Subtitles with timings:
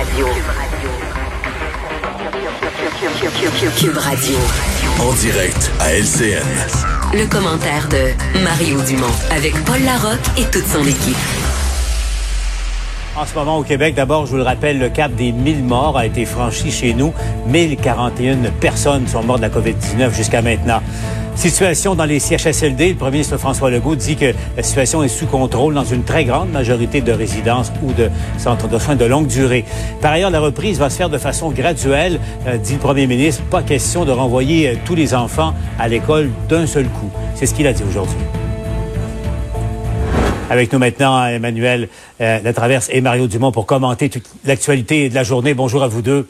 [0.00, 0.26] Radio.
[3.76, 4.36] Cube Radio.
[4.98, 6.42] En direct à LCN.
[7.12, 11.18] Le commentaire de Mario Dumont avec Paul Larocque et toute son équipe.
[13.14, 15.98] En ce moment au Québec, d'abord, je vous le rappelle, le cap des 1000 morts
[15.98, 17.12] a été franchi chez nous.
[17.48, 20.80] 1041 personnes sont mortes de la COVID-19 jusqu'à maintenant.
[21.34, 25.26] Situation dans les CHSLD, le premier ministre François Legault dit que la situation est sous
[25.26, 29.26] contrôle dans une très grande majorité de résidences ou de centres de soins de longue
[29.26, 29.64] durée.
[30.02, 33.42] Par ailleurs, la reprise va se faire de façon graduelle, euh, dit le premier ministre.
[33.44, 37.10] Pas question de renvoyer euh, tous les enfants à l'école d'un seul coup.
[37.34, 38.18] C'est ce qu'il a dit aujourd'hui.
[40.50, 41.88] Avec nous maintenant, Emmanuel
[42.20, 45.54] euh, Latraverse et Mario Dumont pour commenter toute l'actualité de la journée.
[45.54, 46.28] Bonjour à vous deux.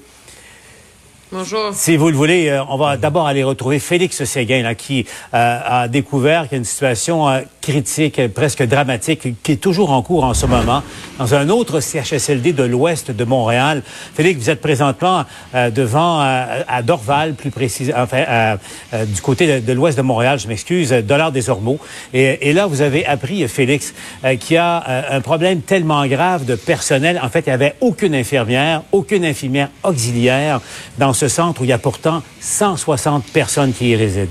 [1.33, 1.73] Bonjour.
[1.75, 5.61] Si vous le voulez, euh, on va d'abord aller retrouver Félix Séguin, là, qui euh,
[5.65, 10.02] a découvert qu'il y a une situation euh, critique, presque dramatique, qui est toujours en
[10.02, 10.82] cours en ce moment,
[11.18, 13.82] dans un autre CHSLD de l'ouest de Montréal.
[14.14, 15.24] Félix, vous êtes présentement
[15.55, 18.57] devant, à Dorval, plus précisément, enfin,
[18.93, 21.79] du côté de, l'ouest de Montréal, je m'excuse, Dollar des Ormeaux.
[22.15, 23.95] Et, et, là, vous avez appris, Félix,
[24.40, 27.20] qu'il y a un problème tellement grave de personnel.
[27.23, 30.60] En fait, il n'y avait aucune infirmière, aucune infirmière auxiliaire
[30.98, 34.30] dans ce centre où il y a pourtant 160 personnes qui y résident.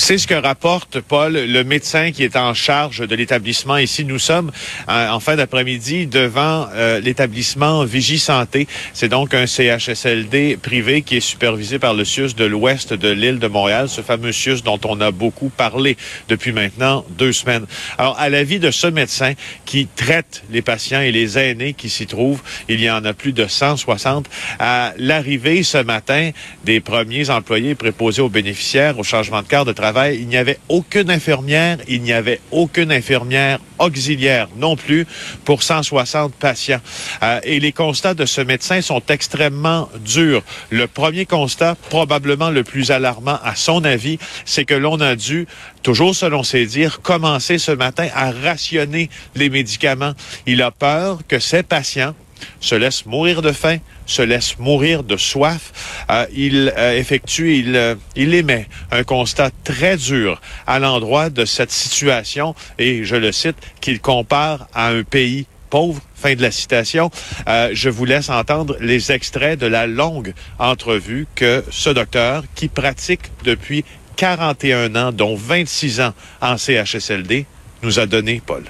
[0.00, 3.76] C'est ce que rapporte Paul, le médecin qui est en charge de l'établissement.
[3.78, 4.52] Ici, nous sommes
[4.88, 8.68] euh, en fin d'après-midi devant euh, l'établissement Vigie Santé.
[8.94, 13.40] C'est donc un CHSLD privé qui est supervisé par le CIUS de l'ouest de l'île
[13.40, 15.96] de Montréal, ce fameux CIUS dont on a beaucoup parlé
[16.28, 17.66] depuis maintenant deux semaines.
[17.98, 19.32] Alors, à l'avis de ce médecin
[19.64, 23.32] qui traite les patients et les aînés qui s'y trouvent, il y en a plus
[23.32, 24.26] de 160.
[24.60, 26.30] À l'arrivée ce matin
[26.64, 30.58] des premiers employés préposés aux bénéficiaires au changement de carte de travail, il n'y avait
[30.68, 35.06] aucune infirmière, il n'y avait aucune infirmière auxiliaire non plus
[35.44, 36.80] pour 160 patients.
[37.22, 40.42] Euh, et les constats de ce médecin sont extrêmement durs.
[40.70, 45.46] Le premier constat, probablement le plus alarmant à son avis, c'est que l'on a dû,
[45.82, 50.12] toujours selon ses dires, commencer ce matin à rationner les médicaments.
[50.46, 52.14] Il a peur que ces patients
[52.60, 56.04] se laissent mourir de faim, se laisse mourir de soif.
[56.10, 61.44] Euh, il euh, effectue, il, euh, il émet un constat très dur à l'endroit de
[61.44, 66.00] cette situation et je le cite, qu'il compare à un pays pauvre.
[66.14, 67.12] Fin de la citation.
[67.46, 73.30] je vous laisse entendre les extraits de la longue entrevue que ce docteur, qui pratique
[73.44, 73.84] depuis
[74.16, 77.46] 41 ans, dont 26 ans en CHSLD,
[77.84, 78.64] nous a donné, Paul.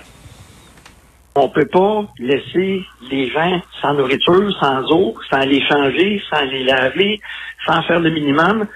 [1.41, 6.65] On peut pas laisser les gens sans nourriture, sans eau, sans les changer, sans les
[6.65, 7.21] laver,
[7.65, 8.67] sans faire le minimum.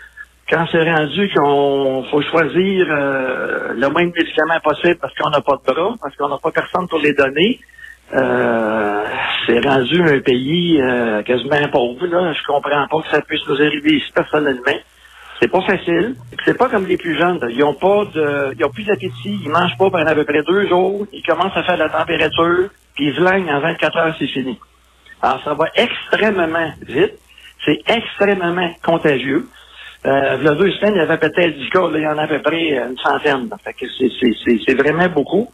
[0.49, 5.41] Quand c'est rendu qu'on faut choisir euh, le moins de médicaments possible parce qu'on n'a
[5.41, 7.59] pas de bras, parce qu'on n'a pas personne pour les donner,
[8.15, 9.05] euh,
[9.47, 12.07] c'est rendu un pays euh, quasiment pauvre.
[12.07, 12.33] Là.
[12.33, 14.79] Je comprends pas que ça puisse nous arriver ici personnellement.
[15.43, 16.15] C'est pas facile.
[16.45, 17.41] C'est pas comme les plus jeunes.
[17.51, 19.41] Ils ont pas de, ils ont plus d'appétit.
[19.43, 21.05] Ils mangent pas pendant à peu près deux jours.
[21.13, 22.69] Ils commencent à faire de la température.
[22.95, 24.57] Puis ils se en 24 heures, c'est fini.
[25.21, 27.15] Alors, ça va extrêmement vite.
[27.65, 29.49] C'est extrêmement contagieux.
[30.07, 31.91] Euh, il y a deux semaines, il y avait peut-être 10 cas.
[31.91, 33.51] Là, il y en a à peu près une centaine.
[33.65, 35.49] Fait que c'est vraiment beaucoup.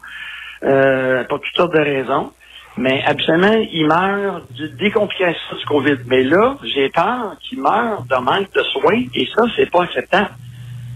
[0.64, 2.32] Euh, pour toutes sortes de raisons.
[2.78, 5.96] Mais absolument, il meurt des complications du COVID.
[6.06, 10.30] Mais là, j'ai peur qu'il meure de manque de soins et ça, c'est pas acceptable.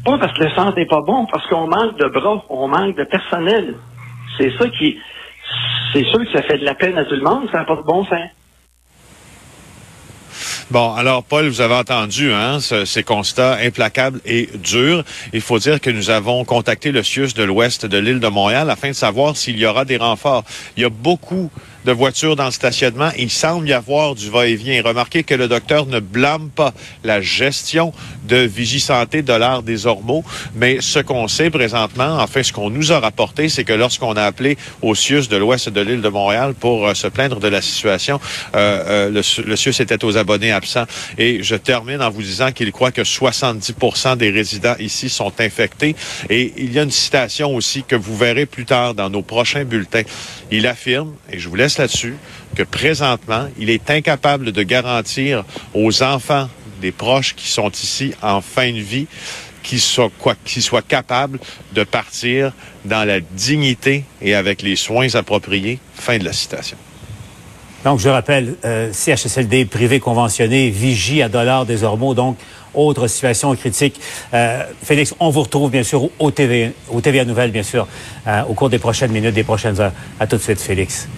[0.05, 2.97] Pas parce que le centre n'est pas bon, parce qu'on manque de bras, on manque
[2.97, 3.75] de personnel.
[4.39, 4.97] C'est ça qui,
[5.93, 7.77] c'est sûr que ça fait de la peine à tout le monde, ça n'a pas
[7.77, 8.31] de bon sens.
[10.71, 15.05] Bon, alors Paul, vous avez entendu hein, ces constats implacables et durs.
[15.33, 18.71] Il faut dire que nous avons contacté le CIUS de l'ouest de l'île de Montréal
[18.71, 20.45] afin de savoir s'il y aura des renforts.
[20.77, 21.51] Il y a beaucoup
[21.85, 23.11] de voitures dans le stationnement.
[23.19, 24.83] Il semble y avoir du va-et-vient.
[24.83, 26.73] Remarquez que le docteur ne blâme pas
[27.05, 27.93] la gestion
[28.29, 32.71] de Vigie Santé de l'art des Ormeaux, mais ce qu'on sait présentement, enfin ce qu'on
[32.71, 36.09] nous a rapporté, c'est que lorsqu'on a appelé au CIUS de l'ouest de l'île de
[36.09, 38.21] Montréal pour euh, se plaindre de la situation,
[38.55, 40.85] euh, euh, le, le CIUS était aux abonnés absents.
[41.19, 45.95] Et je termine en vous disant qu'il croit que 70% des résidents ici sont infectés.
[46.31, 49.65] Et il y a une citation aussi que vous verrez plus tard dans nos prochains
[49.65, 50.03] bulletins.
[50.55, 52.15] Il affirme, et je vous laisse là-dessus,
[52.55, 56.47] que présentement, il est incapable de garantir aux enfants
[56.83, 59.07] des proches qui sont ici en fin de vie
[59.63, 61.39] qu'ils soient, quoi, soient capables
[61.73, 62.53] de partir
[62.85, 65.79] dans la dignité et avec les soins appropriés.
[65.95, 66.77] Fin de la citation.
[67.85, 72.37] Donc, je rappelle, euh, CHSLD privé conventionné, Vigie à dollars des Ormeaux, donc
[72.75, 74.01] autre situation critique.
[74.35, 77.87] Euh, Félix, on vous retrouve bien sûr au TV, au TVA Nouvelles, bien sûr,
[78.27, 79.93] euh, au cours des prochaines minutes, des prochaines heures.
[80.19, 81.09] À tout de suite, Félix.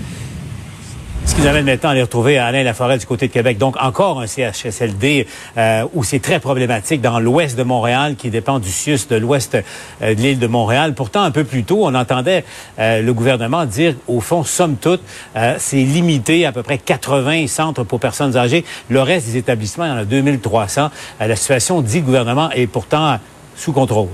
[1.37, 3.59] Nous amène maintenant à les retrouver à Alain Laforêt du côté de Québec.
[3.59, 5.27] Donc, encore un CHSLD
[5.59, 9.57] euh, où c'est très problématique dans l'ouest de Montréal, qui dépend du CIUS de l'ouest
[9.57, 10.95] euh, de l'île de Montréal.
[10.95, 12.45] Pourtant, un peu plus tôt, on entendait
[12.79, 15.03] euh, le gouvernement dire, au fond, somme toute,
[15.59, 18.65] c'est limité à peu près 80 centres pour personnes âgées.
[18.89, 20.91] Le reste des établissements, il y en a 2300.
[21.19, 23.19] la situation, dit le gouvernement, est pourtant
[23.57, 24.09] sous contrôle.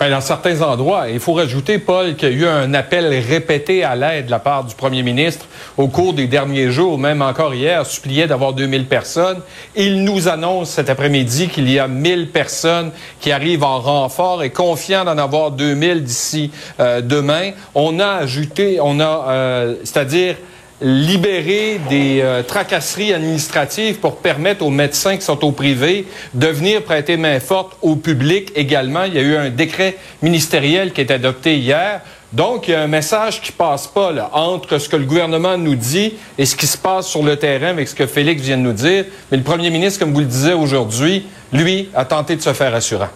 [0.00, 3.84] Ben, dans certains endroits, il faut rajouter, Paul, qu'il y a eu un appel répété
[3.84, 5.46] à l'aide de la part du premier ministre
[5.76, 9.38] au cours des derniers jours, même encore hier, suppliait d'avoir 2000 personnes.
[9.76, 12.90] Il nous annonce cet après-midi qu'il y a 1000 personnes
[13.20, 16.50] qui arrivent en renfort et confiant d'en avoir 2000 d'ici
[16.80, 17.52] euh, demain.
[17.74, 20.36] On a ajouté, on a, euh, c'est-à-dire
[20.80, 26.82] libérer des euh, tracasseries administratives pour permettre aux médecins qui sont au privé de venir
[26.82, 29.04] prêter main forte au public également.
[29.04, 32.00] Il y a eu un décret ministériel qui est adopté hier.
[32.32, 35.56] Donc, il y a un message qui passe pas là, entre ce que le gouvernement
[35.56, 38.56] nous dit et ce qui se passe sur le terrain avec ce que Félix vient
[38.56, 39.04] de nous dire.
[39.30, 42.74] Mais le premier ministre, comme vous le disiez aujourd'hui, lui, a tenté de se faire
[42.74, 43.10] assurant.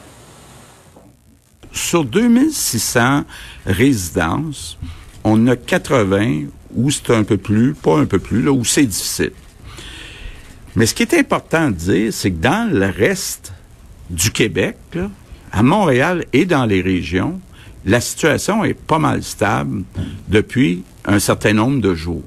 [1.72, 3.24] Sur 2600
[3.66, 4.78] résidences,
[5.24, 6.44] on a 80
[6.74, 9.32] où c'est un peu plus, pas un peu plus, là, où c'est difficile.
[10.76, 13.52] Mais ce qui est important de dire, c'est que dans le reste
[14.10, 14.76] du Québec,
[15.50, 17.40] à Montréal et dans les régions,
[17.84, 19.84] la situation est pas mal stable
[20.28, 22.22] depuis un certain nombre de jours.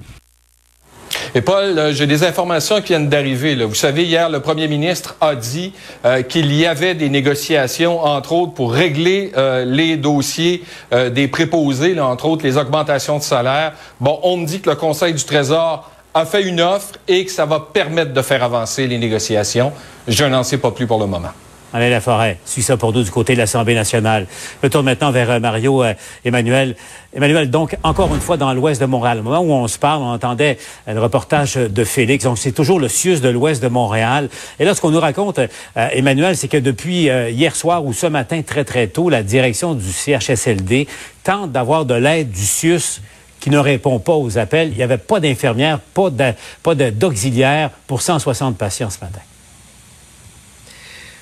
[1.35, 3.55] Et Paul, euh, j'ai des informations qui viennent d'arriver.
[3.65, 5.73] Vous savez, hier, le premier ministre a dit
[6.05, 10.63] euh, qu'il y avait des négociations, entre autres, pour régler euh, les dossiers
[11.11, 13.73] des préposés, entre autres les augmentations de salaire.
[13.99, 17.31] Bon, on me dit que le Conseil du Trésor a fait une offre et que
[17.31, 19.71] ça va permettre de faire avancer les négociations.
[20.07, 21.31] Je n'en sais pas plus pour le moment.
[21.73, 24.27] Alain Laforêt suit ça pour nous du côté de l'Assemblée nationale.
[24.61, 25.93] Je tourne maintenant vers euh, Mario euh,
[26.25, 26.75] Emmanuel.
[27.13, 29.19] Emmanuel, donc, encore une fois, dans l'ouest de Montréal.
[29.19, 30.57] Au moment où on se parle, on entendait
[30.87, 32.25] euh, le reportage de Félix.
[32.25, 34.29] Donc, c'est toujours le CIUS de l'ouest de Montréal.
[34.59, 35.39] Et là, ce qu'on nous raconte,
[35.75, 39.91] Emmanuel, c'est que depuis hier soir ou ce matin, très, très tôt, la direction du
[39.91, 40.87] CHSLD
[41.23, 43.01] tente d'avoir de l'aide du CIUS
[43.39, 44.69] qui ne répond pas aux appels.
[44.69, 49.21] Il n'y avait pas d'infirmière, pas d'auxiliaire pour 160 patients ce matin.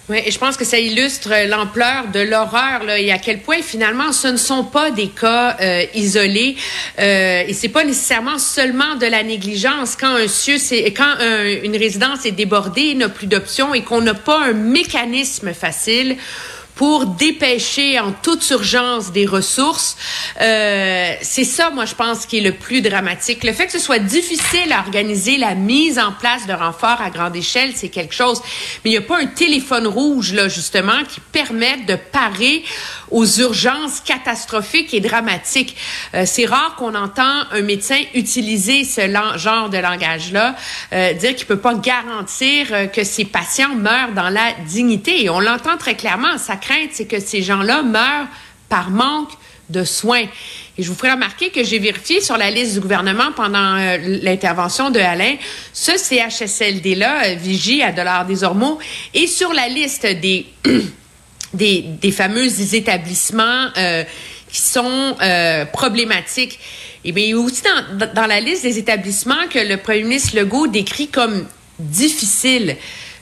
[0.10, 3.62] Oui, et je pense que ça illustre l'ampleur de l'horreur là, et à quel point
[3.62, 6.56] finalement ce ne sont pas des cas euh, isolés.
[6.98, 9.96] Euh, et c'est pas nécessairement seulement de la négligence.
[9.96, 11.16] Quand un c'est quand
[11.64, 16.18] une résidence est débordée, n'a plus d'options et qu'on n'a pas un mécanisme facile
[16.80, 19.98] pour dépêcher en toute urgence des ressources.
[20.40, 23.44] Euh, c'est ça, moi, je pense, qui est le plus dramatique.
[23.44, 27.10] Le fait que ce soit difficile à organiser la mise en place de renforts à
[27.10, 28.42] grande échelle, c'est quelque chose.
[28.86, 32.64] Mais il n'y a pas un téléphone rouge, là, justement, qui permette de parer
[33.12, 35.76] aux urgences catastrophiques et dramatiques.
[36.14, 39.02] Euh, c'est rare qu'on entend un médecin utiliser ce
[39.36, 40.56] genre de langage-là,
[40.94, 45.26] euh, dire qu'il peut pas garantir euh, que ses patients meurent dans la dignité.
[45.26, 46.38] Et on l'entend très clairement.
[46.38, 46.56] Ça
[46.92, 48.28] c'est que ces gens-là meurent
[48.68, 49.32] par manque
[49.70, 50.26] de soins.
[50.78, 53.98] Et je vous ferai remarquer que j'ai vérifié sur la liste du gouvernement pendant euh,
[54.24, 55.36] l'intervention de Alain,
[55.74, 58.80] ce CHSLD-là, euh, Vigie à Dollars des Ormeaux,
[59.14, 60.46] et sur la liste des,
[61.54, 64.04] des, fameux établissements euh,
[64.52, 65.16] qui sont
[65.72, 66.60] problématiques.
[67.06, 70.04] Et bien, il y a aussi dans, dans la liste des établissements que le premier
[70.04, 71.46] ministre Legault décrit comme
[71.78, 72.76] difficiles.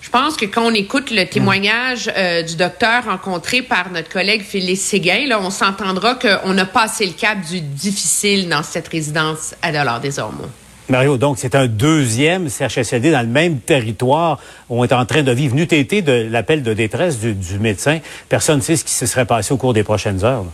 [0.08, 4.42] Je pense que quand on écoute le témoignage euh, du docteur rencontré par notre collègue
[4.42, 9.74] Félix Séguin, on s'entendra qu'on a passé le cap du difficile dans cette résidence à
[9.74, 10.48] Dollars des Ormeaux.
[10.88, 15.24] Mario, donc c'est un deuxième CHSLD dans le même territoire où on est en train
[15.24, 15.54] de vivre.
[15.58, 18.00] N'eût été de l'appel de détresse du, médecin,
[18.30, 20.46] personne ne sait ce qui se serait passé au cours des prochaines heures.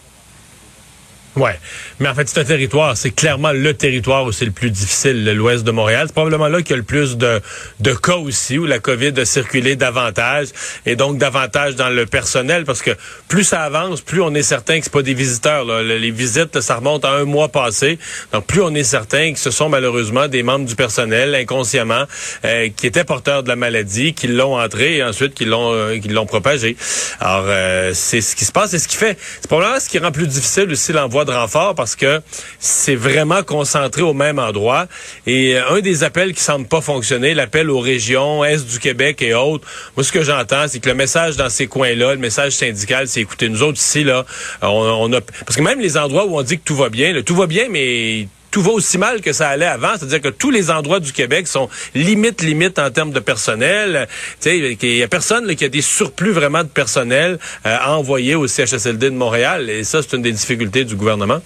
[1.36, 1.60] Ouais,
[2.00, 5.26] mais en fait c'est un territoire, c'est clairement le territoire où c'est le plus difficile,
[5.34, 6.06] l'ouest de Montréal.
[6.06, 7.42] C'est probablement là qu'il y a le plus de,
[7.80, 10.50] de cas aussi où la COVID a circulé davantage
[10.86, 12.92] et donc davantage dans le personnel parce que
[13.30, 15.66] plus ça avance, plus on est certain que c'est pas des visiteurs.
[15.66, 15.82] Là.
[15.82, 17.98] Les visites, ça remonte à un mois passé,
[18.32, 22.04] donc plus on est certain que ce sont malheureusement des membres du personnel inconsciemment
[22.46, 25.98] euh, qui étaient porteurs de la maladie, qui l'ont entré et ensuite qui l'ont euh,
[25.98, 26.78] qui l'ont propagé.
[27.20, 29.98] Alors euh, c'est ce qui se passe et ce qui fait, c'est probablement ce qui
[29.98, 32.22] rend plus difficile aussi l'envoi de renfort parce que
[32.60, 34.88] c'est vraiment concentré au même endroit.
[35.26, 39.22] Et euh, un des appels qui semble pas fonctionner, l'appel aux régions, Est du Québec
[39.22, 42.54] et autres, moi, ce que j'entends, c'est que le message dans ces coins-là, le message
[42.54, 44.26] syndical, c'est écoutez, nous autres ici, là,
[44.62, 45.22] on, a...
[45.22, 47.68] Parce que même les endroits où on dit que tout va bien, tout va bien,
[47.70, 49.94] mais tout va aussi mal que ça allait avant.
[49.98, 54.08] C'est-à-dire que tous les endroits du Québec sont limite, limite en termes de personnel.
[54.46, 58.46] Il y a personne qui a des surplus vraiment de personnel euh, à envoyer au
[58.48, 59.72] CHSLD de Montréal.
[59.72, 61.42] Et ça, c'est une des difficultés du gouvernement.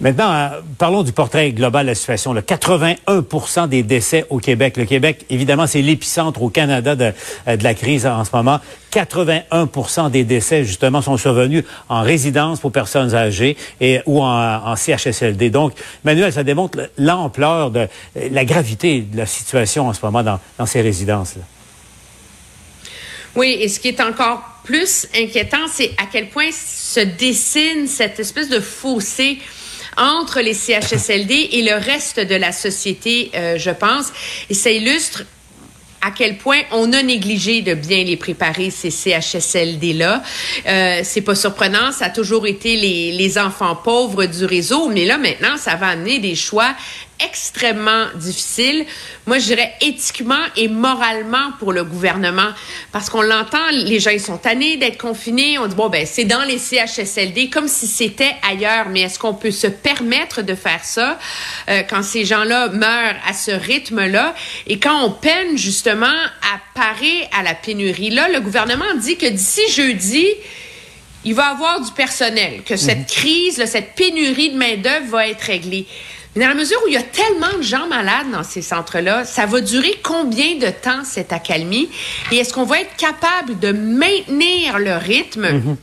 [0.00, 2.34] Maintenant, euh, parlons du portrait global de la situation.
[2.34, 4.76] Le 81% des décès au Québec.
[4.76, 7.12] Le Québec, évidemment, c'est l'épicentre au Canada de,
[7.48, 8.60] euh, la crise en ce moment.
[8.92, 15.50] 81% des décès, justement, sont survenus en résidence pour personnes âgées et ou en, CHSLD.
[15.50, 15.72] Donc,
[16.04, 20.66] Manuel, ça démontre l'ampleur de la gravité de la situation en ce moment dans, dans
[20.66, 21.34] ces résidences.
[21.36, 21.42] -là.
[23.36, 28.18] Oui, et ce qui est encore plus inquiétant, c'est à quel point se dessine cette
[28.18, 29.38] espèce de fossé
[29.96, 34.12] entre les CHSLD et le reste de la société, euh, je pense.
[34.50, 35.24] Et ça illustre
[36.02, 40.22] à quel point on a négligé de bien les préparer, ces CHSLD-là.
[40.66, 45.04] Euh, c'est pas surprenant, ça a toujours été les, les enfants pauvres du réseau, mais
[45.04, 46.74] là, maintenant, ça va amener des choix
[47.24, 48.84] extrêmement difficile,
[49.26, 52.50] moi je dirais éthiquement et moralement pour le gouvernement.
[52.92, 56.24] Parce qu'on l'entend, les gens ils sont tannés d'être confinés, on dit bon ben c'est
[56.24, 60.84] dans les CHSLD comme si c'était ailleurs, mais est-ce qu'on peut se permettre de faire
[60.84, 61.18] ça
[61.68, 64.34] euh, quand ces gens-là meurent à ce rythme-là?
[64.66, 69.26] Et quand on peine justement à parer à la pénurie là, le gouvernement dit que
[69.26, 70.26] d'ici jeudi
[71.26, 73.06] il va avoir du personnel, que cette mhm.
[73.06, 75.86] crise, là, cette pénurie de main-d'œuvre va être réglée.
[76.36, 79.46] Dans la mesure où il y a tellement de gens malades dans ces centres-là, ça
[79.46, 81.88] va durer combien de temps cette accalmie?
[82.30, 85.46] Et est-ce qu'on va être capable de maintenir le rythme?
[85.46, 85.76] Mm-hmm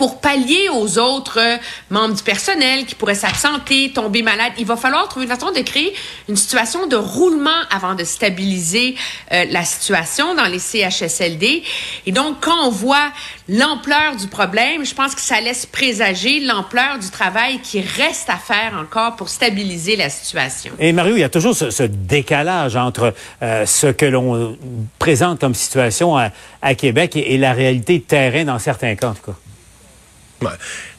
[0.00, 1.58] pour pallier aux autres euh,
[1.90, 4.54] membres du personnel qui pourraient s'absenter, tomber malades.
[4.56, 5.92] Il va falloir trouver une façon de créer
[6.26, 8.94] une situation de roulement avant de stabiliser
[9.30, 11.62] euh, la situation dans les CHSLD.
[12.06, 13.12] Et donc, quand on voit
[13.46, 18.38] l'ampleur du problème, je pense que ça laisse présager l'ampleur du travail qui reste à
[18.38, 20.72] faire encore pour stabiliser la situation.
[20.78, 24.56] Et Mario, il y a toujours ce, décalage entre euh, ce que l'on
[24.98, 29.32] présente comme situation à, Québec et, et, la réalité terrain dans certains cas, en tout
[29.32, 29.36] cas.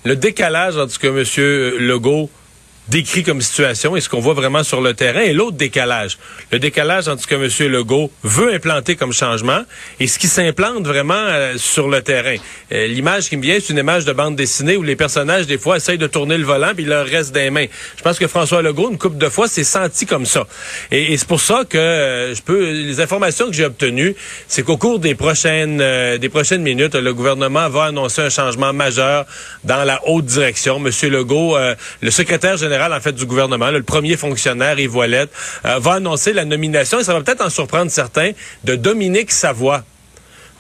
[0.03, 1.86] Le décalage entre ce que M.
[1.88, 2.29] Legault
[2.91, 6.17] décrit comme situation et ce qu'on voit vraiment sur le terrain et l'autre décalage.
[6.51, 7.71] Le décalage entre ce que M.
[7.71, 9.62] Legault veut implanter comme changement
[10.01, 12.36] et ce qui s'implante vraiment euh, sur le terrain.
[12.74, 15.57] Euh, l'image qui me vient, c'est une image de bande dessinée où les personnages, des
[15.57, 17.67] fois, essayent de tourner le volant puis il leur reste des mains.
[17.95, 20.45] Je pense que François Legault, une couple de fois, s'est senti comme ça.
[20.91, 24.15] Et, et c'est pour ça que euh, je peux, les informations que j'ai obtenues,
[24.50, 25.77] c'est qu'au cours des prochaines,
[26.17, 29.25] des prochaines minutes, le gouvernement va annoncer un changement majeur
[29.63, 30.86] dans la haute direction.
[30.86, 31.10] M.
[31.10, 31.57] Legault,
[32.01, 35.25] le secrétaire général en fait du gouvernement, le premier fonctionnaire, Yves euh,
[35.79, 38.31] va annoncer la nomination, et ça va peut-être en surprendre certains,
[38.63, 39.83] de Dominique Savoie.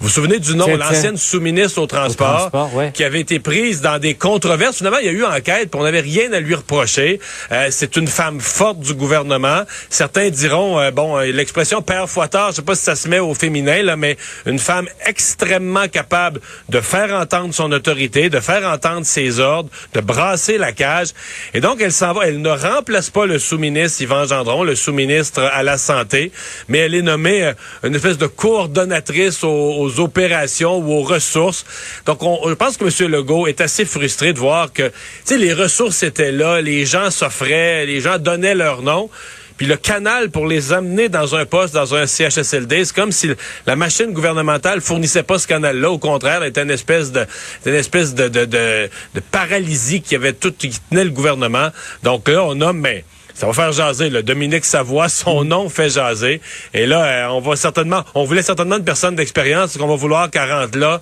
[0.01, 2.49] Vous vous souvenez du nom, l'ancienne sous-ministre au transport,
[2.91, 4.77] qui avait été prise dans des controverses.
[4.77, 7.19] Finalement, il y a eu enquête, puis on n'avait rien à lui reprocher.
[7.51, 9.61] Euh, c'est une femme forte du gouvernement.
[9.91, 13.19] Certains diront, euh, bon, euh, l'expression père fouettard, je sais pas si ça se met
[13.19, 14.17] au féminin, là, mais
[14.47, 20.01] une femme extrêmement capable de faire entendre son autorité, de faire entendre ses ordres, de
[20.01, 21.09] brasser la cage.
[21.53, 22.25] Et donc, elle s'en va.
[22.25, 26.31] Elle ne remplace pas le sous-ministre Yvan Gendron, le sous-ministre à la santé,
[26.69, 27.53] mais elle est nommée
[27.83, 31.65] une espèce de coordonnatrice aux opérations ou aux ressources.
[32.05, 33.11] Donc, on, je pense que M.
[33.11, 34.91] Legault est assez frustré de voir que,
[35.25, 39.09] tu les ressources étaient là, les gens s'offraient, les gens donnaient leur nom.
[39.57, 43.29] Puis le canal pour les amener dans un poste, dans un CHSLD, c'est comme si
[43.67, 45.91] la machine gouvernementale fournissait pas ce canal-là.
[45.91, 47.27] Au contraire, était une espèce de,
[47.65, 51.69] espèce de, de, de, de paralysie qui avait tout, qui tenait le gouvernement.
[52.01, 54.09] Donc là, on a, mais ça va faire jaser.
[54.09, 56.41] Le Dominique Savoie, son nom fait jaser.
[56.73, 60.29] Et là, euh, on va certainement, on voulait certainement une personne d'expérience qu'on va vouloir
[60.29, 61.01] 40 là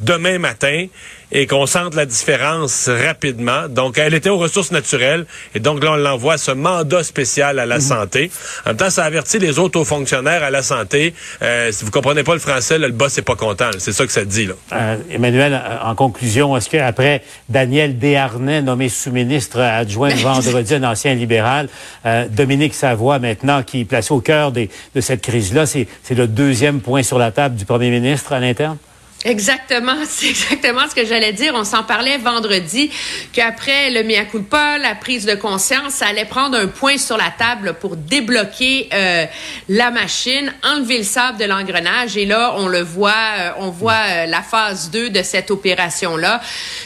[0.00, 0.86] demain matin
[1.32, 3.68] et qu'on sente la différence rapidement.
[3.68, 7.66] Donc, elle était aux ressources naturelles et donc là, on l'envoie ce mandat spécial à
[7.66, 7.80] la mhm.
[7.80, 8.30] santé.
[8.64, 11.14] En même temps, ça avertit les autres hauts fonctionnaires à la santé.
[11.42, 13.70] Euh, si vous comprenez pas le français, le boss n'est pas content.
[13.78, 14.46] C'est ça que ça dit.
[14.46, 14.54] Là.
[14.72, 21.14] Euh, Emmanuel, euh, en conclusion, est-ce qu'après Daniel Desharnais, nommé sous-ministre adjoint vendredi, un ancien
[21.14, 21.68] libéral,
[22.06, 26.26] euh, Dominique Savoie, maintenant, qui est placé au cœur des, de cette crise-là, c'est le
[26.26, 28.76] deuxième point sur la table du premier ministre à l'interne?
[29.24, 31.52] Exactement, c'est exactement ce que j'allais dire.
[31.54, 32.90] On s'en parlait vendredi
[33.34, 37.30] qu'après le mea culpa, la prise de conscience, ça allait prendre un point sur la
[37.30, 39.26] table pour débloquer euh,
[39.68, 42.16] la machine, enlever le sable de l'engrenage.
[42.16, 46.40] Et là, on le voit, euh, on voit euh, la phase 2 de cette opération-là.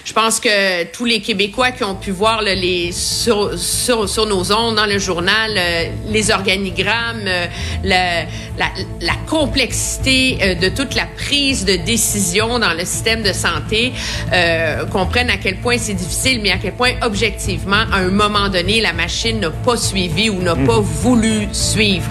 [0.04, 4.52] Je pense que tous les Québécois qui ont pu voir les sur, sur, sur, nos
[4.52, 5.56] ondes dans le journal,
[6.08, 7.24] les organigrammes,
[7.84, 8.22] la,
[8.58, 8.66] la,
[9.00, 13.92] la complexité de toute la prise de décision dans le système de santé
[14.32, 18.48] euh, comprennent à quel point c'est difficile, mais à quel point objectivement, à un moment
[18.48, 20.84] donné, la machine n'a pas suivi ou n'a pas mhm.
[21.02, 22.10] voulu suivre.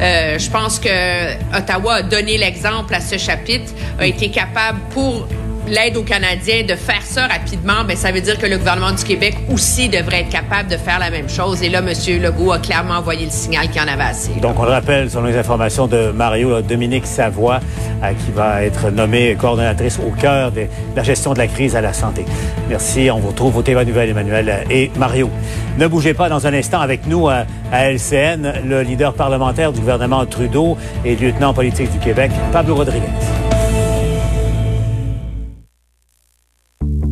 [0.00, 5.26] Euh, je pense que Ottawa a donné l'exemple à ce chapitre, a été capable pour
[5.68, 9.04] l'aide aux Canadiens, de faire ça rapidement, ben ça veut dire que le gouvernement du
[9.04, 11.62] Québec aussi devrait être capable de faire la même chose.
[11.62, 12.22] Et là, M.
[12.22, 14.32] Legault a clairement envoyé le signal qu'il en avait assez.
[14.40, 17.60] Donc, on le rappelle, selon les informations de Mario, Dominique Savoie,
[18.02, 21.80] euh, qui va être nommée coordonnatrice au cœur de la gestion de la crise à
[21.80, 22.24] la santé.
[22.68, 23.10] Merci.
[23.10, 25.30] On vous retrouve au TVA Nouvelle, Emmanuel et Mario.
[25.78, 29.80] Ne bougez pas dans un instant avec nous à, à LCN, le leader parlementaire du
[29.80, 33.08] gouvernement Trudeau et lieutenant politique du Québec, Pablo Rodriguez.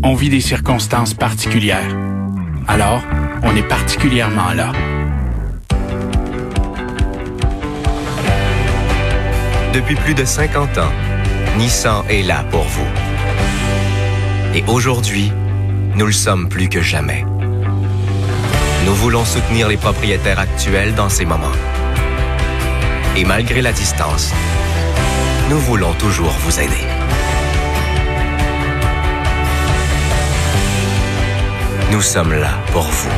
[0.05, 1.97] On vit des circonstances particulières.
[2.67, 3.03] Alors,
[3.45, 4.73] on est particulièrement là.
[9.73, 10.93] Depuis plus de 50 ans,
[11.57, 12.87] Nissan est là pour vous.
[14.57, 15.31] Et aujourd'hui,
[15.95, 17.25] nous le sommes plus que jamais.
[18.85, 21.59] Nous voulons soutenir les propriétaires actuels dans ces moments.
[23.17, 24.33] Et malgré la distance,
[25.49, 26.87] nous voulons toujours vous aider.
[31.93, 33.11] Nous sommes là pour vous.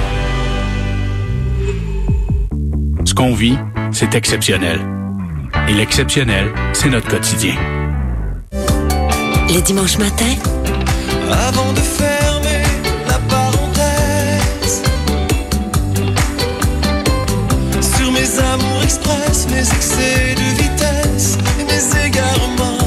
[3.05, 3.57] Ce qu'on vit,
[3.93, 4.81] c'est exceptionnel.
[5.69, 7.55] Et l'exceptionnel, c'est notre quotidien.
[9.49, 10.35] Les dimanches matins,
[11.31, 12.65] Avant de fermer
[13.07, 14.83] la parenthèse
[17.81, 22.84] Sur mes amours express, mes excès de vitesse et mes égarements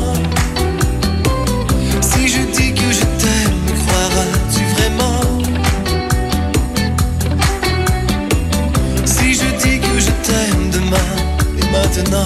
[11.95, 12.25] maintenant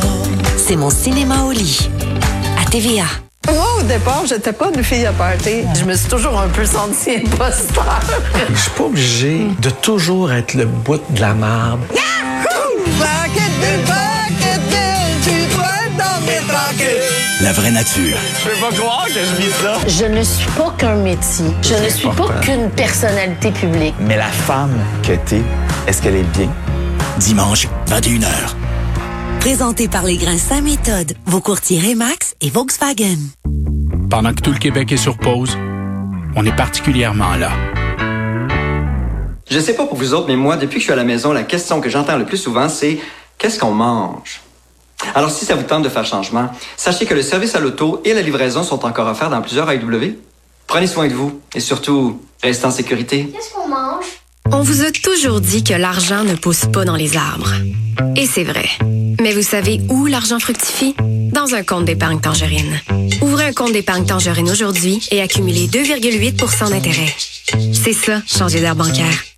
[0.57, 1.89] c'est mon cinéma au lit.
[2.61, 3.03] À TVA.
[3.53, 5.63] Moi, au départ, j'étais pas une fille à party.
[5.77, 7.99] Je me suis toujours un peu sentie imposteur.
[8.53, 11.83] Je suis pas obligé de toujours être le bout de la marbre.
[17.41, 18.17] La vraie nature.
[18.39, 19.73] Je peux pas croire que je vis ça.
[19.87, 21.47] Je ne suis pas qu'un métier.
[21.63, 23.95] Je ne suis pas qu'une personnalité publique.
[23.99, 25.41] Mais la femme que t'es,
[25.87, 26.49] est-ce qu'elle est bien?
[27.17, 28.70] Dimanche, 21h.
[29.41, 33.17] Présenté par les grains Saint Méthode, vos courtiers Remax et Volkswagen.
[34.07, 35.57] Pendant que tout le Québec est sur pause,
[36.35, 37.49] on est particulièrement là.
[39.49, 41.33] Je sais pas pour vous autres, mais moi, depuis que je suis à la maison,
[41.33, 42.99] la question que j'entends le plus souvent, c'est
[43.39, 44.41] qu'est-ce qu'on mange?
[45.15, 48.13] Alors, si ça vous tente de faire changement, sachez que le service à l'auto et
[48.13, 50.19] la livraison sont encore offerts dans plusieurs AEW.
[50.67, 53.31] Prenez soin de vous et surtout, restez en sécurité.
[53.33, 54.20] Qu'est-ce qu'on mange?
[54.49, 57.53] On vous a toujours dit que l'argent ne pousse pas dans les arbres.
[58.15, 58.67] Et c'est vrai.
[59.21, 60.95] Mais vous savez où l'argent fructifie?
[61.31, 62.79] Dans un compte d'épargne tangerine.
[63.21, 67.13] Ouvrez un compte d'épargne tangerine aujourd'hui et accumulez 2,8% d'intérêt.
[67.73, 69.30] C'est ça, changer d'air bancaire.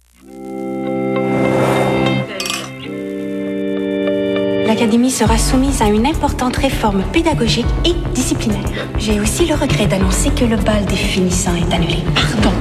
[5.13, 8.65] Sera soumise à une importante réforme pédagogique et disciplinaire.
[8.97, 11.97] J'ai aussi le regret d'annoncer que le bal des finissants est annulé.
[12.15, 12.51] Pardon?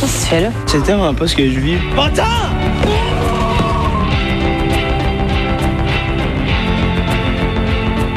[0.00, 0.50] Qu'est-ce que tu fais là?
[0.66, 1.78] C'est tellement pas ce que je vis.
[1.96, 2.24] Attends!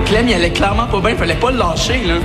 [0.05, 2.15] Clem, il allait clairement pas bien, fallait pas le lâcher, là.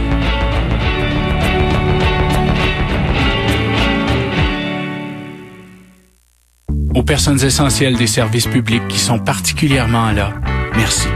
[6.94, 10.33] Aux personnes essentielles des services publics qui sont particulièrement là,
[10.74, 11.09] merci.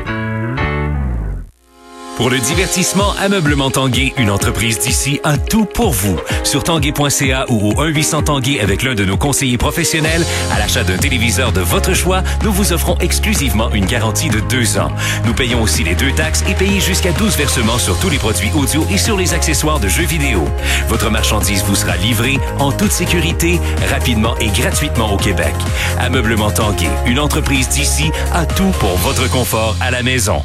[2.17, 6.19] Pour le divertissement, Ameublement Tanguay, une entreprise d'ici, a tout pour vous.
[6.45, 10.99] Sur tanguay.ca ou au 1-800 Tanguay avec l'un de nos conseillers professionnels, à l'achat d'un
[10.99, 14.93] téléviseur de votre choix, nous vous offrons exclusivement une garantie de deux ans.
[15.25, 18.51] Nous payons aussi les deux taxes et payez jusqu'à 12 versements sur tous les produits
[18.55, 20.45] audio et sur les accessoires de jeux vidéo.
[20.89, 23.59] Votre marchandise vous sera livrée en toute sécurité,
[23.91, 25.55] rapidement et gratuitement au Québec.
[25.99, 30.43] Ameublement Tanguay, une entreprise d'ici, a tout pour votre confort à la maison.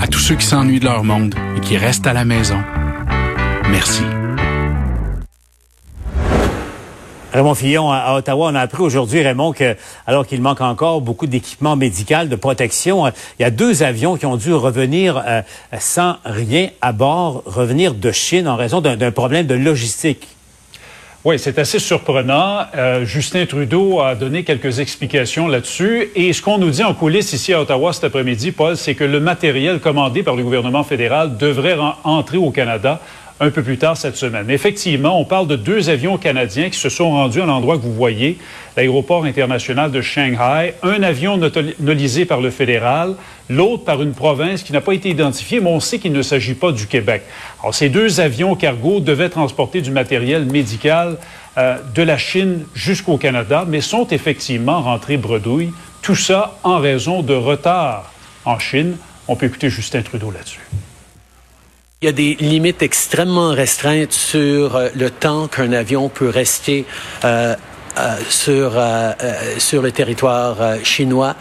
[0.00, 2.58] À tous ceux qui s'ennuient de leur monde et qui restent à la maison,
[3.68, 4.02] merci.
[7.32, 11.26] Raymond Fillon, à Ottawa, on a appris aujourd'hui, Raymond, que alors qu'il manque encore beaucoup
[11.26, 15.42] d'équipements médicaux de protection, euh, il y a deux avions qui ont dû revenir euh,
[15.78, 20.37] sans rien à bord, revenir de Chine en raison d'un problème de logistique.
[21.24, 22.60] Oui, c'est assez surprenant.
[22.76, 26.10] Euh, Justin Trudeau a donné quelques explications là-dessus.
[26.14, 29.02] Et ce qu'on nous dit en coulisses ici à Ottawa cet après-midi, Paul, c'est que
[29.02, 33.00] le matériel commandé par le gouvernement fédéral devrait entrer au Canada
[33.40, 34.50] un peu plus tard cette semaine.
[34.50, 37.94] Effectivement, on parle de deux avions canadiens qui se sont rendus à l'endroit que vous
[37.94, 38.38] voyez,
[38.76, 40.74] l'aéroport international de Shanghai.
[40.82, 41.38] Un avion
[41.78, 43.14] nolisé par le fédéral,
[43.48, 46.54] l'autre par une province qui n'a pas été identifiée, mais on sait qu'il ne s'agit
[46.54, 47.22] pas du Québec.
[47.60, 51.16] Alors, ces deux avions cargo devaient transporter du matériel médical
[51.56, 55.72] euh, de la Chine jusqu'au Canada, mais sont effectivement rentrés bredouilles.
[56.02, 58.12] Tout ça en raison de retard
[58.44, 58.96] en Chine.
[59.28, 60.60] On peut écouter Justin Trudeau là-dessus.
[62.00, 66.84] Il y a des limites extrêmement restreintes sur euh, le temps qu'un avion peut rester
[67.24, 67.56] euh,
[67.98, 68.80] euh, sur
[69.58, 71.34] sur le territoire chinois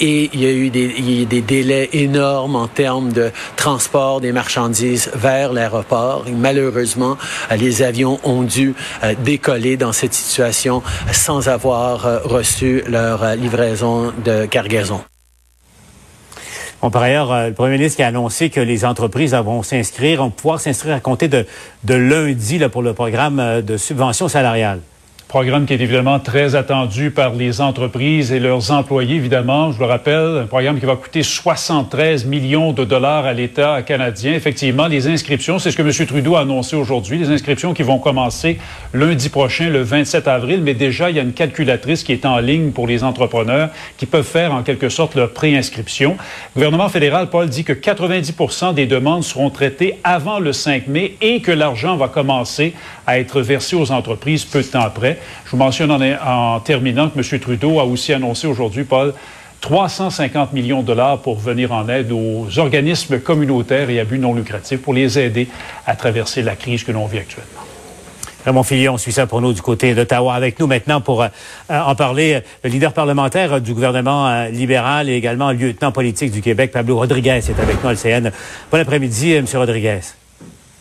[0.00, 3.12] et il y a eu des, il y a eu des délais énormes en termes
[3.12, 6.24] de transport des marchandises vers l'aéroport.
[6.34, 7.18] Malheureusement,
[7.54, 8.74] les avions ont dû
[9.18, 15.04] décoller dans cette situation sans avoir reçu leur livraison de cargaison.
[16.90, 20.60] Par ailleurs, euh, le premier ministre a annoncé que les entreprises vont s'inscrire, vont pouvoir
[20.60, 21.46] s'inscrire à compter de,
[21.88, 24.80] lundi pour le programme euh, de subvention salariale.
[25.32, 29.72] Programme qui est évidemment très attendu par les entreprises et leurs employés, évidemment.
[29.72, 34.34] Je le rappelle, un programme qui va coûter 73 millions de dollars à l'État canadien.
[34.34, 36.06] Effectivement, les inscriptions, c'est ce que M.
[36.06, 38.58] Trudeau a annoncé aujourd'hui, les inscriptions qui vont commencer
[38.92, 40.60] lundi prochain, le 27 avril.
[40.62, 44.04] Mais déjà, il y a une calculatrice qui est en ligne pour les entrepreneurs qui
[44.04, 46.18] peuvent faire en quelque sorte leur préinscription.
[46.54, 51.16] Le gouvernement fédéral, Paul, dit que 90% des demandes seront traitées avant le 5 mai
[51.22, 52.74] et que l'argent va commencer
[53.06, 55.18] à être versé aux entreprises peu de temps après.
[55.44, 57.40] Je vous mentionne en, en terminant que M.
[57.40, 59.14] Trudeau a aussi annoncé aujourd'hui, Paul,
[59.62, 64.34] 350 millions de dollars pour venir en aide aux organismes communautaires et à but non
[64.34, 65.48] lucratif pour les aider
[65.86, 67.62] à traverser la crise que l'on vit actuellement.
[68.44, 70.34] Raymond Fillon suit ça pour nous du côté d'Ottawa.
[70.34, 71.28] Avec nous maintenant pour euh,
[71.68, 76.72] en parler, le leader parlementaire du gouvernement euh, libéral et également lieutenant politique du Québec,
[76.72, 78.32] Pablo Rodriguez, est avec nous à LCN.
[78.70, 79.46] Bon après-midi, M.
[79.54, 80.00] Rodriguez.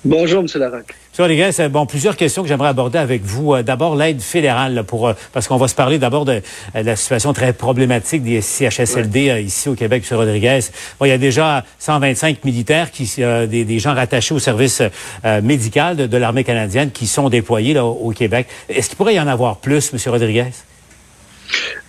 [0.04, 0.48] Bonjour, M.
[0.56, 0.96] Larocque.
[1.18, 1.24] M.
[1.24, 3.54] Rodriguez, bon, plusieurs questions que j'aimerais aborder avec vous.
[3.54, 6.42] Euh, D'abord, l'aide fédérale, là, pour, euh, parce qu'on va se parler d'abord de,
[6.76, 10.18] euh, la situation très problématique des CHSLD ici au Québec, M.
[10.18, 10.60] Rodriguez.
[11.00, 14.82] Bon, il y a déjà 125 militaires, qui, euh, des, des gens rattachés au service
[15.26, 18.48] euh, médical de, de l'armée canadienne qui sont déployés là, au, au Québec.
[18.70, 20.00] Est-ce qu'il pourrait y en avoir plus, M.
[20.14, 20.52] Rodriguez?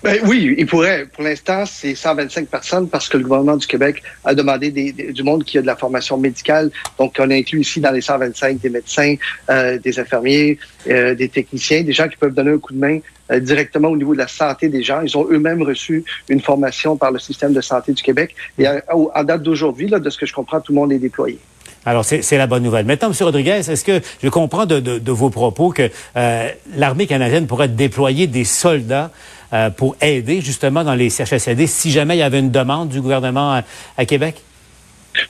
[0.03, 1.07] Ben oui, il pourrait.
[1.12, 5.44] Pour l'instant, c'est 125 personnes parce que le gouvernement du Québec a demandé du monde
[5.44, 6.70] qui a de la formation médicale.
[6.98, 9.14] Donc, on a inclus ici dans les 125 des médecins,
[9.48, 12.98] euh, des infirmiers, euh, des techniciens, des gens qui peuvent donner un coup de main
[13.31, 15.03] euh, directement au niveau de la santé des gens.
[15.03, 18.35] Ils ont eux-mêmes reçu une formation par le système de santé du Québec.
[18.59, 21.38] Et à- date d'aujourd'hui, de ce que je comprends, tout le monde est déployé.
[21.85, 22.87] Alors, c'est la bonne nouvelle.
[22.87, 23.14] Maintenant, M.
[23.20, 25.90] Rodriguez, est-ce que je comprends de, vos propos que
[26.77, 29.11] l'armée canadienne pourrait déployer des soldats
[29.53, 33.01] euh, pour aider justement dans les CHSLD si jamais il y avait une demande du
[33.01, 33.62] gouvernement à,
[33.97, 34.43] à Québec?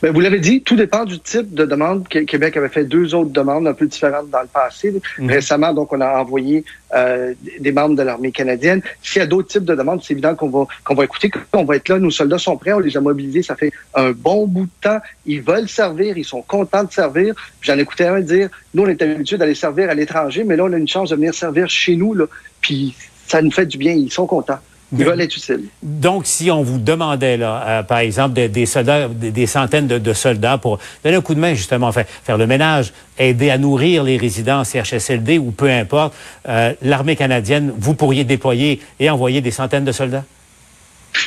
[0.01, 2.07] Ben, vous l'avez dit, tout dépend du type de demande.
[2.09, 4.95] Québec avait fait deux autres demandes un peu différentes dans le passé.
[5.19, 5.31] Mhm.
[5.31, 8.81] Récemment, donc, on a envoyé euh, des membres de l'armée canadienne.
[9.03, 11.65] S'il y a d'autres types de demandes, c'est évident qu'on va qu'on va écouter, qu'on
[11.65, 11.99] va être là.
[11.99, 13.43] Nos soldats sont prêts, on les a mobilisés.
[13.43, 15.01] Ça fait un bon bout de temps.
[15.27, 17.35] Ils veulent servir, ils sont contents de servir.
[17.61, 20.73] J'en écoutais un dire, nous, on est habitués d'aller servir à l'étranger, mais là, on
[20.73, 22.15] a une chance de venir servir chez nous.
[22.15, 22.27] Là,
[22.61, 22.95] puis
[23.29, 23.93] ça nous fait du bien.
[23.93, 24.59] Ils sont contents.
[24.99, 25.65] Ils veulent être utiles.
[25.83, 29.87] Donc, si on vous demandait, là, euh, par exemple, des, des soldats, des, des centaines
[29.87, 33.49] de, de soldats pour donner un coup de main, justement, faire, faire le ménage, aider
[33.49, 36.15] à nourrir les résidents CHSLD ou peu importe,
[36.47, 40.25] euh, l'armée canadienne, vous pourriez déployer et envoyer des centaines de soldats?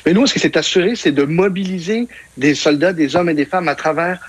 [0.06, 3.46] Mais nous, ce qui s'est assuré, c'est de mobiliser des soldats, des hommes et des
[3.46, 4.20] femmes à travers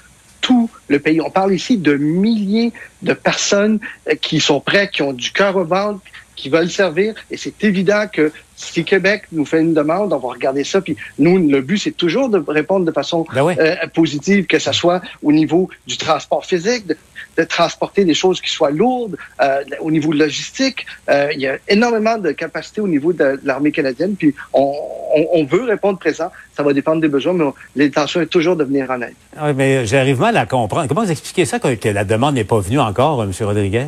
[0.40, 1.20] tout le pays.
[1.20, 5.57] On parle ici de milliers de personnes euh, qui sont prêtes, qui ont du cœur
[5.57, 6.00] au ventre,
[6.37, 7.14] qui veulent servir.
[7.31, 10.81] Et c'est évident que si Québec nous fait une demande, on va regarder ça.
[10.81, 13.27] Puis nous, le but, c'est toujours de répondre de façon
[13.59, 16.96] euh, positive, que ce soit au niveau du transport physique, de,
[17.37, 20.87] de transporter des choses qui soient lourdes, euh, au niveau logistique.
[21.11, 24.14] Euh, il y a énormément de capacités au niveau de, de l'armée canadienne.
[24.16, 24.72] Puis on,
[25.14, 26.31] on, on veut répondre présent.
[26.57, 29.14] Ça va dépendre des besoins, mais on- l'intention est toujours de venir en aide.
[29.37, 30.88] Ah Oui, mais j'arrive mal à comprendre.
[30.88, 33.33] Comment vous expliquez ça que, que la demande n'est pas venue encore, M.
[33.40, 33.87] Rodriguez?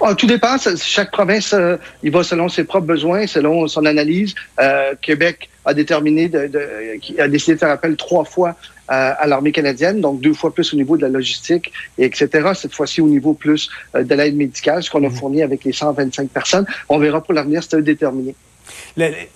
[0.00, 0.56] Ah, tout dépend.
[0.78, 4.34] Chaque province, euh, il va selon ses propres besoins, selon son analyse.
[4.60, 8.50] Euh, Québec a déterminé, de, de- a décidé de faire appel trois fois
[8.90, 12.28] euh, à l'armée canadienne, donc deux fois plus au niveau de la logistique, et etc.
[12.54, 15.72] Cette fois-ci au niveau plus euh, de l'aide médicale, ce qu'on a fourni avec les
[15.72, 16.66] 125 personnes.
[16.88, 18.34] On verra pour l'avenir, c'est déterminer.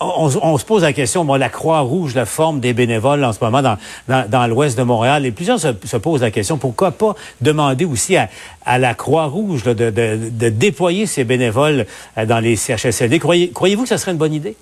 [0.01, 3.63] On, se pose la question, moi, la Croix-Rouge, la forme des bénévoles en ce moment
[4.09, 8.17] dans, l'ouest de Montréal, et plusieurs se, se posent la question, pourquoi pas demander aussi
[8.17, 11.87] à, la Croix-Rouge de, déployer ces bénévoles
[12.19, 13.19] euh, dans les CHSLD?
[13.19, 14.57] Croyez, croyez-vous que ça serait une bonne idée?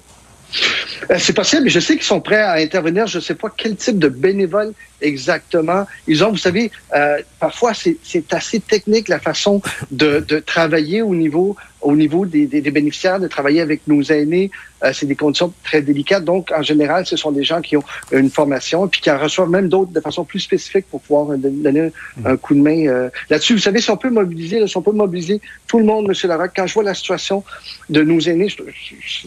[1.11, 1.69] Euh, C'est possible.
[1.69, 3.07] Je sais qu'ils sont prêts à intervenir.
[3.07, 6.31] Je ne sais pas quel type de bénévoles exactement ils ont.
[6.31, 12.27] Vous savez, euh, parfois c'est assez technique la façon de, travailler au niveau au niveau
[12.27, 14.51] des, bénéficiaires, de travailler avec nos aînés.
[14.85, 16.25] Euh, c'est des conditions très délicates.
[16.25, 17.83] Donc, en général, ce sont des gens qui ont
[18.13, 21.37] une formation et puis qui en reçoivent même d'autres de façon plus spécifique pour pouvoir
[21.37, 21.91] donner
[22.25, 23.55] un coup de main euh, là-dessus.
[23.55, 24.61] Vous savez, si on peut mobiliser,
[25.67, 26.29] tout le monde, M.
[26.29, 27.45] Larocque, quand je vois la situation
[27.91, 28.49] de nos aînés,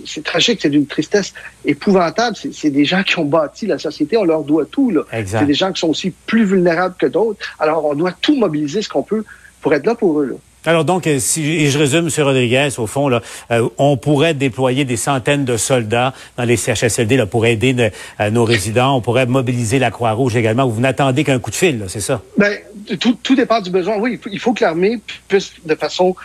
[0.05, 1.33] c'est tragique, c'est d'une tristesse
[1.65, 2.35] épouvantable.
[2.35, 4.93] C'est des gens qui ont bâti la société, on leur doit tout.
[5.25, 7.39] C'est des gens qui sont aussi plus vulnérables que d'autres.
[7.59, 9.23] Alors, on doit tout mobiliser ce qu'on peut
[9.61, 10.25] pour être là pour eux.
[10.25, 10.35] Là.
[10.65, 12.23] Alors donc, euh, si et je résume, M.
[12.23, 17.17] Rodriguez, au fond, là, euh, on pourrait déployer des centaines de soldats dans les CHSLD
[17.17, 17.75] là, pour aider
[18.19, 18.95] euh, nos résidents.
[18.95, 20.67] On pourrait mobiliser la Croix-Rouge également.
[20.67, 22.21] Vous n'attendez qu'un coup de fil, c'est ça?
[22.37, 22.59] Ben,
[22.99, 23.97] tout, tout, dépend du besoin.
[23.97, 26.15] Oui, il faut, que l'armée puisse, de façon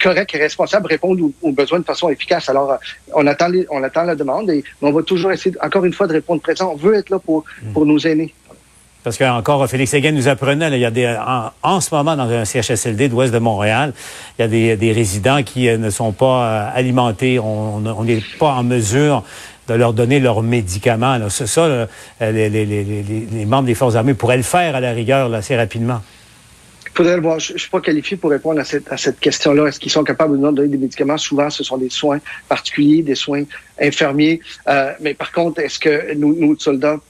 [0.00, 2.48] correcte et responsable, répondre aux, besoins de façon efficace.
[2.48, 2.78] Alors,
[3.14, 6.06] on attend, les, on attend la demande et on va toujours essayer, encore une fois,
[6.06, 6.72] de répondre présent.
[6.72, 8.34] On veut être là pour, pour nos aînés.
[9.04, 11.16] Parce qu'encore, Félix Séguin nous apprenait, il y a des,
[11.62, 13.92] en, ce moment, dans un CHSLD de l'ouest de Montréal,
[14.38, 17.40] il y a des, résidents qui euh, ne sont pas euh, alimentés.
[17.40, 19.24] On n'est pas en mesure
[19.68, 21.18] de leur donner leurs médicaments.
[21.30, 21.86] C'est ça, euh,
[22.20, 25.38] les, les, les, les, membres des Forces armées pourraient le faire à la rigueur là,
[25.38, 26.00] assez rapidement.
[26.94, 27.40] Faudrait le voir.
[27.40, 29.66] Je ne suis pas qualifié pour répondre à cette, à cette question-là.
[29.66, 31.16] Est-ce qu'ils sont capables de donner des médicaments?
[31.16, 33.44] Souvent, ce sont des soins particuliers, des soins
[33.80, 34.40] infirmiers.
[34.68, 37.00] Euh, mais par contre, est-ce que nos, nos, soldats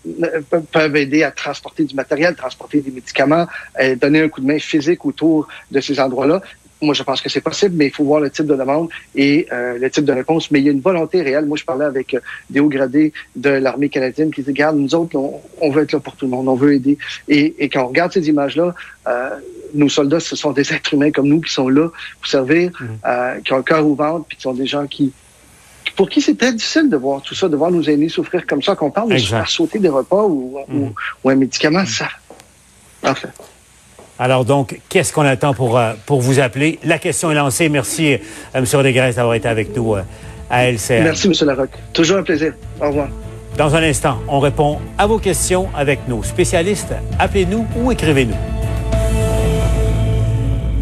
[0.70, 3.46] peuvent aider à transporter du matériel, transporter des médicaments,
[3.80, 6.42] euh, donner un coup de main physique autour de ces endroits-là?
[6.82, 9.46] Moi, je pense que c'est possible, mais il faut voir le type de demande et
[9.52, 10.50] euh, le type de réponse.
[10.50, 11.46] Mais il y a une volonté réelle.
[11.46, 14.94] Moi, je parlais avec euh, des hauts gradés de l'armée canadienne qui disaient, regarde, nous
[14.94, 16.98] autres, on, on, veut être là pour tout le monde, on veut aider.
[17.28, 18.74] Et, et quand on regarde ces images-là,
[19.06, 19.30] euh,
[19.74, 21.88] nos soldats, ce sont des êtres humains comme nous qui sont là
[22.20, 22.84] pour servir, mmh.
[23.06, 25.12] euh, qui ont le cœur au ventre, puis qui sont des gens qui,
[25.96, 28.62] pour qui c'est très difficile de voir tout ça, de voir nos aînés souffrir comme
[28.62, 30.76] ça, qu'on parle de faire sauter des repas ou, mmh.
[30.76, 32.08] ou, ou un médicament, ça.
[33.00, 33.28] Parfait.
[34.18, 36.78] Alors donc, qu'est-ce qu'on attend pour, euh, pour vous appeler?
[36.84, 37.68] La question est lancée.
[37.68, 38.18] Merci, euh,
[38.54, 38.64] M.
[38.72, 40.02] Rodriguez, d'avoir été avec nous euh,
[40.50, 41.02] à LCR.
[41.02, 41.34] Merci, M.
[41.46, 41.76] Larocque.
[41.92, 42.54] Toujours un plaisir.
[42.80, 43.08] Au revoir.
[43.56, 46.94] Dans un instant, on répond à vos questions avec nos spécialistes.
[47.18, 48.61] Appelez-nous ou écrivez-nous.